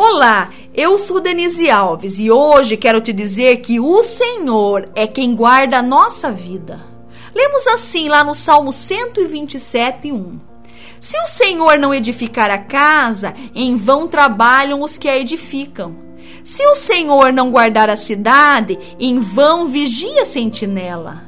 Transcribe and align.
Olá, 0.00 0.50
eu 0.72 0.96
sou 0.96 1.18
Denise 1.18 1.68
Alves 1.68 2.20
e 2.20 2.30
hoje 2.30 2.76
quero 2.76 3.00
te 3.00 3.12
dizer 3.12 3.56
que 3.56 3.80
o 3.80 4.00
Senhor 4.00 4.88
é 4.94 5.08
quem 5.08 5.34
guarda 5.34 5.78
a 5.78 5.82
nossa 5.82 6.30
vida. 6.30 6.86
Lemos 7.34 7.66
assim 7.66 8.08
lá 8.08 8.22
no 8.22 8.32
Salmo 8.32 8.72
127, 8.72 10.12
1. 10.12 10.38
Se 11.00 11.20
o 11.20 11.26
Senhor 11.26 11.78
não 11.78 11.92
edificar 11.92 12.48
a 12.48 12.58
casa, 12.58 13.34
em 13.52 13.74
vão 13.74 14.06
trabalham 14.06 14.82
os 14.82 14.96
que 14.96 15.08
a 15.08 15.18
edificam. 15.18 15.96
Se 16.44 16.64
o 16.68 16.76
Senhor 16.76 17.32
não 17.32 17.50
guardar 17.50 17.90
a 17.90 17.96
cidade, 17.96 18.78
em 19.00 19.18
vão 19.18 19.66
vigia 19.66 20.22
a 20.22 20.24
sentinela. 20.24 21.24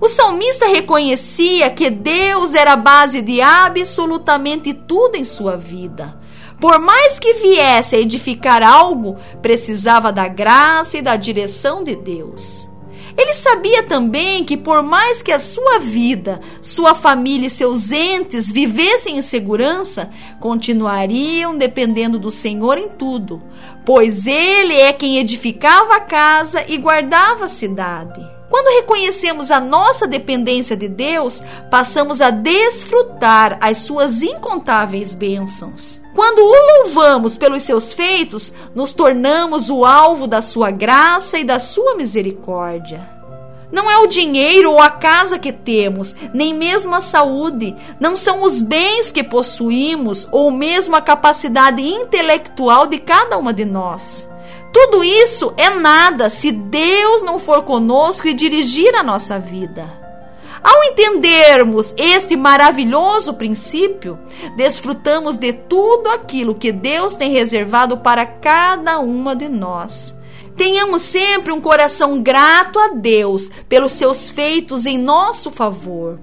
O 0.00 0.08
salmista 0.08 0.66
reconhecia 0.66 1.68
que 1.68 1.90
Deus 1.90 2.54
era 2.54 2.72
a 2.72 2.76
base 2.76 3.20
de 3.20 3.42
absolutamente 3.42 4.72
tudo 4.72 5.16
em 5.16 5.26
sua 5.26 5.58
vida. 5.58 6.18
Por 6.60 6.80
mais 6.80 7.18
que 7.18 7.34
viesse 7.34 7.94
a 7.94 8.00
edificar 8.00 8.62
algo, 8.62 9.16
precisava 9.40 10.12
da 10.12 10.26
graça 10.26 10.98
e 10.98 11.02
da 11.02 11.14
direção 11.14 11.84
de 11.84 11.94
Deus. 11.94 12.68
Ele 13.16 13.34
sabia 13.34 13.82
também 13.82 14.44
que, 14.44 14.56
por 14.56 14.80
mais 14.80 15.22
que 15.22 15.32
a 15.32 15.40
sua 15.40 15.78
vida, 15.78 16.40
sua 16.62 16.94
família 16.94 17.48
e 17.48 17.50
seus 17.50 17.90
entes 17.90 18.48
vivessem 18.48 19.18
em 19.18 19.22
segurança, 19.22 20.10
continuariam 20.38 21.56
dependendo 21.58 22.16
do 22.16 22.30
Senhor 22.30 22.78
em 22.78 22.88
tudo, 22.88 23.42
pois 23.84 24.26
Ele 24.26 24.74
é 24.74 24.92
quem 24.92 25.18
edificava 25.18 25.96
a 25.96 26.00
casa 26.00 26.64
e 26.68 26.76
guardava 26.76 27.46
a 27.46 27.48
cidade. 27.48 28.37
Quando 28.50 28.74
reconhecemos 28.80 29.50
a 29.50 29.60
nossa 29.60 30.06
dependência 30.06 30.74
de 30.74 30.88
Deus, 30.88 31.42
passamos 31.70 32.20
a 32.20 32.30
desfrutar 32.30 33.58
as 33.60 33.78
suas 33.78 34.22
incontáveis 34.22 35.12
bênçãos. 35.12 36.00
Quando 36.14 36.38
o 36.38 36.84
louvamos 36.84 37.36
pelos 37.36 37.62
seus 37.62 37.92
feitos, 37.92 38.54
nos 38.74 38.94
tornamos 38.94 39.68
o 39.68 39.84
alvo 39.84 40.26
da 40.26 40.40
sua 40.40 40.70
graça 40.70 41.38
e 41.38 41.44
da 41.44 41.58
sua 41.58 41.94
misericórdia. 41.94 43.18
Não 43.70 43.90
é 43.90 43.98
o 43.98 44.06
dinheiro 44.06 44.72
ou 44.72 44.80
a 44.80 44.88
casa 44.88 45.38
que 45.38 45.52
temos, 45.52 46.16
nem 46.32 46.54
mesmo 46.54 46.94
a 46.94 47.02
saúde, 47.02 47.76
não 48.00 48.16
são 48.16 48.42
os 48.42 48.62
bens 48.62 49.12
que 49.12 49.22
possuímos 49.22 50.26
ou 50.32 50.50
mesmo 50.50 50.96
a 50.96 51.02
capacidade 51.02 51.82
intelectual 51.82 52.86
de 52.86 52.96
cada 52.98 53.36
uma 53.36 53.52
de 53.52 53.66
nós. 53.66 54.26
Tudo 54.72 55.02
isso 55.02 55.52
é 55.56 55.70
nada 55.70 56.28
se 56.28 56.52
Deus 56.52 57.22
não 57.22 57.38
for 57.38 57.62
conosco 57.62 58.28
e 58.28 58.34
dirigir 58.34 58.94
a 58.94 59.02
nossa 59.02 59.38
vida. 59.38 59.98
Ao 60.62 60.84
entendermos 60.84 61.94
este 61.96 62.36
maravilhoso 62.36 63.34
princípio, 63.34 64.18
desfrutamos 64.56 65.36
de 65.36 65.52
tudo 65.52 66.10
aquilo 66.10 66.54
que 66.54 66.72
Deus 66.72 67.14
tem 67.14 67.32
reservado 67.32 67.98
para 67.98 68.26
cada 68.26 68.98
uma 68.98 69.36
de 69.36 69.48
nós. 69.48 70.16
Tenhamos 70.56 71.02
sempre 71.02 71.52
um 71.52 71.60
coração 71.60 72.20
grato 72.20 72.78
a 72.80 72.88
Deus 72.88 73.48
pelos 73.68 73.92
seus 73.92 74.28
feitos 74.28 74.86
em 74.86 74.98
nosso 74.98 75.52
favor. 75.52 76.18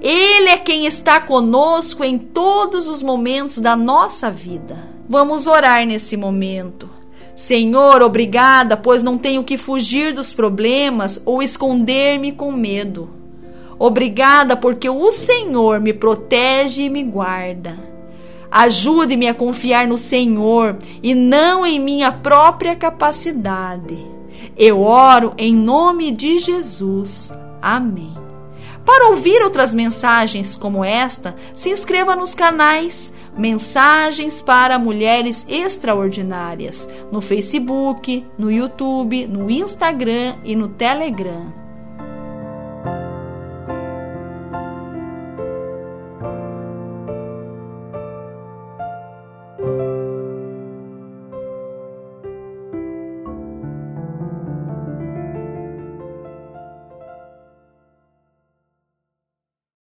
Ele 0.00 0.48
é 0.48 0.56
quem 0.56 0.86
está 0.86 1.20
conosco 1.20 2.02
em 2.02 2.18
todos 2.18 2.88
os 2.88 3.02
momentos 3.02 3.58
da 3.58 3.76
nossa 3.76 4.30
vida. 4.30 4.76
Vamos 5.06 5.46
orar 5.46 5.86
nesse 5.86 6.16
momento. 6.16 6.88
Senhor, 7.34 8.00
obrigada, 8.00 8.76
pois 8.76 9.02
não 9.02 9.18
tenho 9.18 9.42
que 9.42 9.56
fugir 9.58 10.12
dos 10.12 10.32
problemas 10.32 11.20
ou 11.24 11.42
esconder-me 11.42 12.30
com 12.30 12.52
medo. 12.52 13.10
Obrigada, 13.78 14.56
porque 14.56 14.88
o 14.88 15.10
Senhor 15.10 15.80
me 15.80 15.92
protege 15.92 16.84
e 16.84 16.90
me 16.90 17.02
guarda. 17.02 17.76
Ajude-me 18.50 19.26
a 19.26 19.34
confiar 19.34 19.86
no 19.86 19.98
Senhor 19.98 20.76
e 21.02 21.12
não 21.12 21.66
em 21.66 21.80
minha 21.80 22.12
própria 22.12 22.76
capacidade. 22.76 23.98
Eu 24.56 24.80
oro 24.80 25.34
em 25.36 25.52
nome 25.52 26.12
de 26.12 26.38
Jesus. 26.38 27.32
Amém. 27.60 28.23
Para 28.84 29.08
ouvir 29.08 29.42
outras 29.42 29.72
mensagens 29.72 30.56
como 30.56 30.84
esta, 30.84 31.34
se 31.54 31.70
inscreva 31.70 32.14
nos 32.14 32.34
canais 32.34 33.12
Mensagens 33.36 34.40
para 34.40 34.78
Mulheres 34.78 35.44
Extraordinárias 35.48 36.88
no 37.10 37.20
Facebook, 37.20 38.24
no 38.38 38.50
YouTube, 38.50 39.26
no 39.26 39.50
Instagram 39.50 40.36
e 40.44 40.54
no 40.54 40.68
Telegram. 40.68 41.63